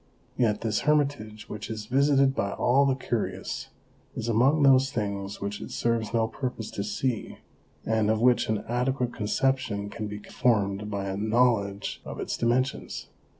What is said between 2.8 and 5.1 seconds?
the curious, is among those